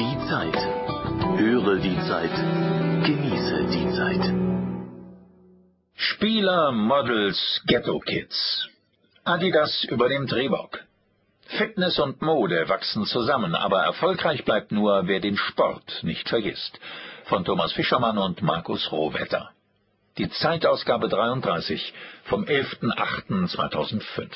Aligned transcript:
Die 0.00 0.18
Zeit. 0.30 0.56
Höre 1.36 1.76
die 1.76 2.00
Zeit. 2.08 2.34
Genieße 3.04 3.66
die 3.66 3.90
Zeit. 3.90 4.32
Spieler, 5.94 6.72
Models, 6.72 7.60
Ghetto 7.66 7.98
Kids. 7.98 8.66
Adidas 9.24 9.84
übernimmt 9.84 10.32
Reebok. 10.32 10.78
Fitness 11.48 11.98
und 11.98 12.22
Mode 12.22 12.66
wachsen 12.70 13.04
zusammen, 13.04 13.54
aber 13.54 13.82
erfolgreich 13.82 14.42
bleibt 14.46 14.72
nur, 14.72 15.06
wer 15.06 15.20
den 15.20 15.36
Sport 15.36 16.02
nicht 16.02 16.30
vergisst. 16.30 16.80
Von 17.26 17.44
Thomas 17.44 17.74
Fischermann 17.74 18.16
und 18.16 18.40
Markus 18.40 18.90
Rohwetter. 18.90 19.50
Die 20.16 20.30
Zeitausgabe 20.30 21.10
33 21.10 21.92
vom 22.24 22.44
11.08.2005. 22.44 24.30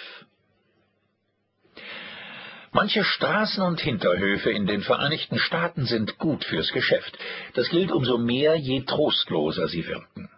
Manche 2.75 3.05
Straßen 3.05 3.63
und 3.63 3.81
Hinterhöfe 3.81 4.51
in 4.51 4.67
den 4.67 4.83
Vereinigten 4.83 5.39
Staaten 5.39 5.87
sind 5.87 6.19
gut 6.19 6.45
fürs 6.45 6.73
Geschäft. 6.73 7.17
Das 7.55 7.69
gilt 7.69 7.93
umso 7.93 8.19
mehr, 8.19 8.57
je 8.57 8.83
trostloser 8.83 9.69
sie 9.69 9.87
wirken. 9.87 10.29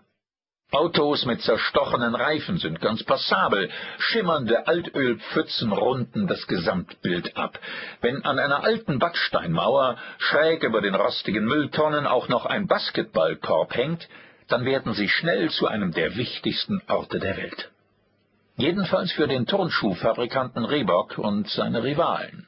Autos 0.71 1.25
mit 1.25 1.41
zerstochenen 1.41 2.15
Reifen 2.15 2.59
sind 2.59 2.83
ganz 2.83 3.03
passabel, 3.05 3.71
schimmernde 3.99 4.67
Altölpfützen 4.67 5.73
runden 5.73 6.27
das 6.27 6.47
Gesamtbild 6.47 7.39
ab. 7.39 7.59
Wenn 8.03 8.23
an 8.27 8.39
einer 8.39 8.63
alten 8.65 8.99
Backsteinmauer 8.99 9.97
schräg 10.19 10.63
über 10.63 10.83
den 10.83 10.95
rostigen 10.95 11.47
Mülltonnen 11.47 12.07
auch 12.07 12.29
noch 12.29 12.45
ein 12.45 12.67
Basketballkorb 12.67 13.75
hängt, 13.75 14.09
dann 14.49 14.67
werden 14.67 14.93
sie 14.93 15.09
schnell 15.09 15.49
zu 15.49 15.69
einem 15.69 15.93
der 15.93 16.17
wichtigsten 16.17 16.83
Orte 16.87 17.19
der 17.19 17.39
Welt. 17.39 17.71
Jedenfalls 18.57 19.13
für 19.13 19.29
den 19.29 19.47
Turnschuhfabrikanten 19.47 20.65
Reebok 20.65 21.19
und 21.19 21.49
seine 21.49 21.83
Rivalen. 21.83 22.47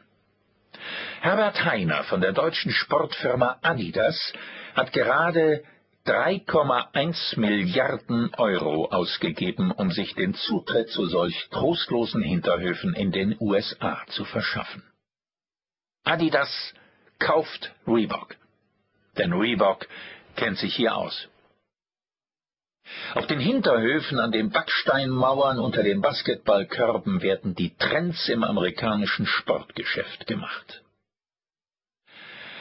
Herbert 1.20 1.64
Heiner 1.64 2.04
von 2.04 2.20
der 2.20 2.32
deutschen 2.32 2.72
Sportfirma 2.72 3.58
Adidas 3.60 4.32
hat 4.74 4.92
gerade 4.92 5.64
3,1 6.06 7.38
Milliarden 7.38 8.33
Euro 8.38 8.86
ausgegeben, 8.86 9.70
um 9.70 9.91
sich 9.91 10.14
den 10.14 10.33
Zutritt 10.33 10.88
zu 10.88 11.05
solch 11.06 11.48
trostlosen 11.50 12.22
Hinterhöfen 12.22 12.94
in 12.94 13.12
den 13.12 13.36
USA 13.38 14.02
zu 14.06 14.24
verschaffen. 14.24 14.83
Adidas 16.05 16.72
kauft 17.18 17.74
Reebok. 17.86 18.36
Denn 19.18 19.34
Reebok 19.34 19.86
kennt 20.36 20.56
sich 20.56 20.74
hier 20.74 20.96
aus. 20.96 21.28
Auf 23.14 23.27
den 23.27 23.41
Hinterhöfen, 23.41 24.19
an 24.19 24.33
den 24.33 24.50
Backsteinmauern, 24.50 25.58
unter 25.58 25.83
den 25.83 26.00
Basketballkörben 26.00 27.22
werden 27.22 27.55
die 27.55 27.75
Trends 27.77 28.28
im 28.28 28.45
amerikanischen 28.45 29.27
Sportgeschäft 29.27 30.27
gemacht. 30.27 30.83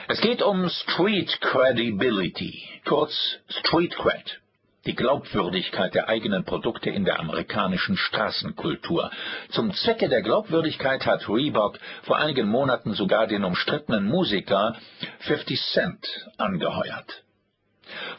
Es 0.09 0.21
geht 0.21 0.41
um 0.41 0.69
Street 0.69 1.41
Credibility, 1.41 2.63
kurz 2.85 3.13
Street 3.49 3.93
Cred, 3.97 4.39
die 4.85 4.95
Glaubwürdigkeit 4.95 5.93
der 5.93 6.07
eigenen 6.07 6.45
Produkte 6.45 6.89
in 6.89 7.03
der 7.03 7.19
amerikanischen 7.19 7.97
Straßenkultur. 7.97 9.11
Zum 9.49 9.73
Zwecke 9.73 10.07
der 10.07 10.21
Glaubwürdigkeit 10.21 11.05
hat 11.05 11.27
Reebok 11.27 11.77
vor 12.03 12.17
einigen 12.17 12.47
Monaten 12.47 12.93
sogar 12.93 13.27
den 13.27 13.43
umstrittenen 13.43 14.05
Musiker 14.05 14.77
50 15.19 15.61
Cent 15.73 16.07
angeheuert. 16.37 17.23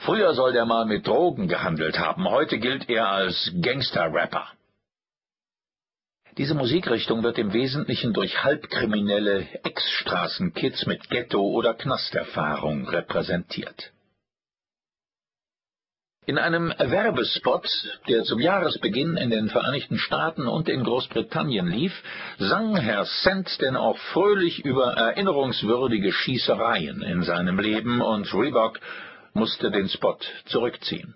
Früher 0.01 0.35
soll 0.35 0.53
der 0.53 0.65
mal 0.65 0.87
mit 0.87 1.07
Drogen 1.07 1.49
gehandelt 1.49 1.99
haben, 1.99 2.29
heute 2.29 2.59
gilt 2.59 2.89
er 2.89 3.09
als 3.09 3.53
Gangster-Rapper. 3.61 4.47
Diese 6.39 6.55
Musikrichtung 6.55 7.25
wird 7.25 7.37
im 7.39 7.53
Wesentlichen 7.53 8.13
durch 8.13 8.45
halbkriminelle 8.45 9.49
Ex-Straßenkids 9.65 10.87
mit 10.87 11.11
Ghetto- 11.11 11.51
oder 11.51 11.75
Knasterfahrung 11.75 12.89
repräsentiert. 12.89 13.93
In 16.29 16.37
einem 16.37 16.69
Werbespot, 16.79 17.67
der 18.07 18.23
zum 18.23 18.39
Jahresbeginn 18.39 19.17
in 19.17 19.31
den 19.31 19.49
Vereinigten 19.49 19.99
Staaten 19.99 20.47
und 20.47 20.69
in 20.69 20.85
Großbritannien 20.85 21.67
lief, 21.67 22.03
sang 22.37 22.77
Herr 22.77 23.07
Cent 23.23 23.63
denn 23.63 23.77
auch 23.77 23.97
fröhlich 24.13 24.63
über 24.63 24.93
erinnerungswürdige 24.93 26.13
Schießereien 26.13 27.01
in 27.01 27.23
seinem 27.23 27.59
Leben 27.59 28.03
und 28.03 28.33
Reebok 28.35 28.79
musste 29.39 29.71
den 29.71 29.89
Spot 29.89 30.19
zurückziehen. 30.47 31.15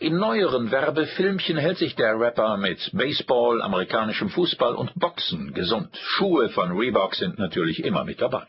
In 0.00 0.16
neueren 0.16 0.70
Werbefilmchen 0.70 1.56
hält 1.56 1.78
sich 1.78 1.94
der 1.96 2.18
Rapper 2.18 2.56
mit 2.56 2.90
Baseball, 2.92 3.62
amerikanischem 3.62 4.28
Fußball 4.28 4.74
und 4.74 4.94
Boxen 4.94 5.54
gesund. 5.54 5.96
Schuhe 5.96 6.50
von 6.50 6.76
Reebok 6.76 7.14
sind 7.14 7.38
natürlich 7.38 7.82
immer 7.82 8.04
mit 8.04 8.20
dabei. 8.20 8.46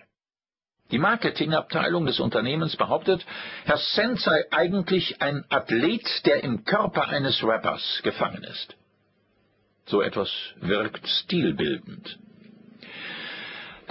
Die 0.91 0.99
Marketingabteilung 0.99 2.05
des 2.05 2.19
Unternehmens 2.19 2.75
behauptet, 2.75 3.25
Herr 3.63 3.77
Sent 3.77 4.19
sei 4.19 4.43
eigentlich 4.51 5.21
ein 5.21 5.45
Athlet, 5.49 6.25
der 6.25 6.43
im 6.43 6.65
Körper 6.65 7.07
eines 7.07 7.41
Rappers 7.43 8.01
gefangen 8.03 8.43
ist. 8.43 8.75
So 9.85 10.01
etwas 10.01 10.29
wirkt 10.57 11.07
stilbildend. 11.07 12.19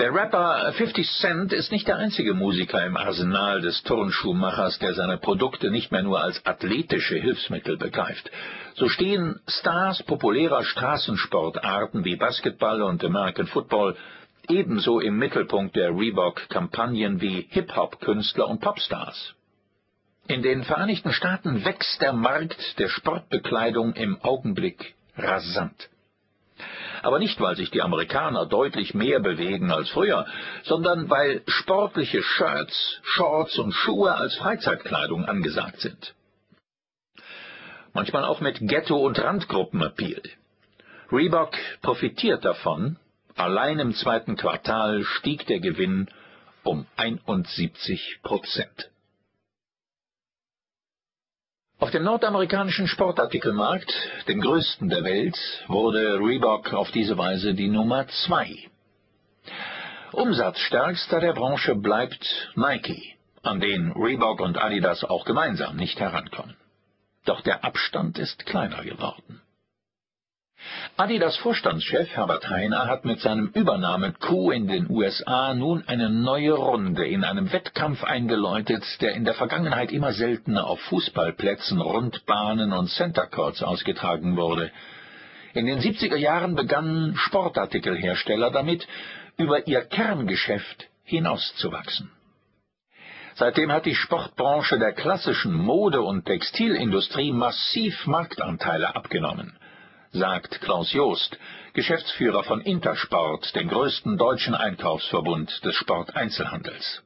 Der 0.01 0.15
Rapper 0.15 0.73
50 0.73 1.07
Cent 1.21 1.53
ist 1.53 1.71
nicht 1.71 1.87
der 1.87 1.99
einzige 1.99 2.33
Musiker 2.33 2.83
im 2.87 2.97
Arsenal 2.97 3.61
des 3.61 3.83
Turnschuhmachers, 3.83 4.79
der 4.79 4.95
seine 4.95 5.19
Produkte 5.19 5.71
nicht 5.71 5.93
mehr 5.93 6.03
nur 6.03 6.23
als 6.23 6.41
athletische 6.47 7.17
Hilfsmittel 7.17 7.77
begreift. 7.77 8.31
So 8.77 8.89
stehen 8.89 9.39
Stars 9.47 10.03
populärer 10.05 10.65
Straßensportarten 10.65 12.03
wie 12.07 12.17
Basketball 12.17 12.81
und 12.81 13.05
American 13.05 13.47
Football 13.47 13.95
ebenso 14.49 15.01
im 15.01 15.19
Mittelpunkt 15.19 15.77
der 15.77 15.91
Reebok-Kampagnen 15.91 17.21
wie 17.21 17.47
Hip-Hop-Künstler 17.51 18.49
und 18.49 18.63
Popstars. 18.63 19.35
In 20.29 20.41
den 20.41 20.65
Vereinigten 20.65 21.13
Staaten 21.13 21.63
wächst 21.67 22.01
der 22.01 22.15
Markt 22.15 22.79
der 22.79 22.89
Sportbekleidung 22.89 23.93
im 23.93 24.19
Augenblick 24.23 24.95
rasant 25.19 25.91
aber 27.03 27.19
nicht, 27.19 27.41
weil 27.41 27.57
sich 27.57 27.71
die 27.71 27.83
Amerikaner 27.83 28.47
deutlich 28.47 28.95
mehr 28.95 29.21
bewegen 29.21 29.71
als 29.71 29.89
früher, 29.91 30.27
sondern 30.63 31.09
weil 31.11 31.43
sportliche 31.47 32.23
Shirts, 32.23 33.01
Shorts 33.03 33.59
und 33.59 33.73
Schuhe 33.73 34.15
als 34.15 34.37
Freizeitkleidung 34.37 35.25
angesagt 35.25 35.81
sind. 35.81 36.15
Manchmal 37.93 38.25
auch 38.25 38.41
mit 38.41 38.59
Ghetto- 38.61 39.05
und 39.05 39.19
Randgruppenappeal. 39.19 40.23
Reebok 41.11 41.57
profitiert 41.83 42.45
davon, 42.45 42.97
allein 43.37 43.81
im 43.81 43.95
zweiten 43.95 44.37
Quartal 44.37 45.03
stieg 45.05 45.47
der 45.47 45.61
Gewinn 45.61 46.09
um 46.63 46.87
71 46.97 48.21
Prozent. 48.23 48.91
Auf 51.81 51.91
dem 51.91 52.05
nordamerikanischen 52.05 52.87
Sportartikelmarkt, 52.87 53.91
dem 54.29 54.43
größten 54.43 54.91
der 54.91 55.03
Welt, 55.03 55.39
wurde 55.67 56.19
Reebok 56.19 56.75
auf 56.75 56.91
diese 56.91 57.17
Weise 57.17 57.55
die 57.55 57.69
Nummer 57.69 58.07
zwei. 58.27 58.69
Umsatzstärkster 60.13 61.21
der 61.21 61.33
Branche 61.33 61.75
bleibt 61.75 62.51
Nike, 62.55 63.17
an 63.43 63.61
den 63.61 63.93
Reebok 63.93 64.41
und 64.41 64.63
Adidas 64.63 65.05
auch 65.05 65.25
gemeinsam 65.25 65.77
nicht 65.77 65.99
herankommen. 65.99 66.55
Doch 67.25 67.41
der 67.41 67.65
Abstand 67.65 68.19
ist 68.19 68.45
kleiner 68.45 68.85
geworden. 68.85 69.40
Adidas 70.97 71.37
Vorstandschef 71.39 72.11
Herbert 72.11 72.49
Heiner 72.51 72.87
hat 72.87 73.07
mit 73.07 73.21
seinem 73.21 73.47
Übernahme-Coup 73.47 74.53
in 74.53 74.69
den 74.69 74.91
USA 74.91 75.55
nun 75.55 75.83
eine 75.87 76.11
neue 76.11 76.53
Runde 76.53 77.07
in 77.07 77.25
einem 77.25 77.51
Wettkampf 77.53 78.05
eingeläutet, 78.05 78.85
der 79.01 79.15
in 79.15 79.25
der 79.25 79.35
Vergangenheit 79.35 79.91
immer 79.91 80.13
seltener 80.13 80.67
auf 80.67 80.79
Fußballplätzen, 80.81 81.81
Rundbahnen 81.81 82.73
und 82.73 82.91
Centercourts 82.91 83.63
ausgetragen 83.63 84.37
wurde. 84.37 84.71
In 85.55 85.67
den 85.67 85.81
70er 85.81 86.17
Jahren 86.17 86.55
begannen 86.55 87.17
Sportartikelhersteller 87.17 88.51
damit, 88.51 88.87
über 89.39 89.67
ihr 89.67 89.81
Kerngeschäft 89.81 90.89
hinauszuwachsen. 91.05 92.11
Seitdem 93.35 93.73
hat 93.73 93.87
die 93.87 93.95
Sportbranche 93.95 94.79
der 94.79 94.93
klassischen 94.93 95.55
Mode- 95.55 96.03
und 96.03 96.27
Textilindustrie 96.27 97.33
massiv 97.33 98.07
Marktanteile 98.07 98.95
abgenommen 98.95 99.57
sagt 100.13 100.61
Klaus 100.61 100.93
Joost, 100.93 101.39
Geschäftsführer 101.73 102.43
von 102.43 102.61
Intersport, 102.61 103.55
dem 103.55 103.69
größten 103.69 104.19
deutschen 104.19 104.55
Einkaufsverbund 104.55 105.65
des 105.65 105.75
Sporteinzelhandels. 105.77 107.03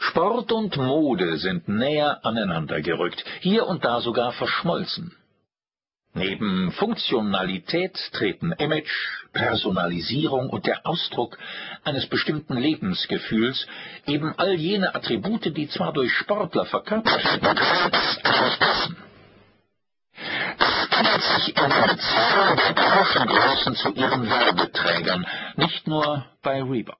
Sport 0.00 0.52
und 0.52 0.76
Mode 0.76 1.38
sind 1.38 1.68
näher 1.68 2.24
aneinander 2.24 2.80
gerückt, 2.80 3.24
hier 3.40 3.66
und 3.66 3.84
da 3.84 4.00
sogar 4.00 4.32
verschmolzen. 4.32 5.16
Neben 6.14 6.72
Funktionalität 6.72 7.94
treten 8.12 8.52
Image, 8.52 8.90
Personalisierung 9.34 10.48
und 10.48 10.66
der 10.66 10.86
Ausdruck 10.86 11.36
eines 11.84 12.06
bestimmten 12.06 12.56
Lebensgefühls, 12.56 13.66
eben 14.06 14.32
all 14.38 14.54
jene 14.54 14.94
Attribute, 14.94 15.54
die 15.54 15.68
zwar 15.68 15.92
durch 15.92 16.10
Sportler 16.14 16.64
verkörpert 16.64 17.22
werden, 17.42 18.96
handelt 20.96 21.22
sich 21.22 21.56
um 21.56 21.70
eine 21.70 21.96
Zahl 21.98 22.56
der 22.56 22.72
Branchengrößen 22.72 23.74
zu 23.76 23.90
ihren 23.92 24.28
Werbeträgern, 24.28 25.26
nicht 25.56 25.86
nur 25.86 26.24
bei 26.42 26.62
Reebok. 26.62 26.96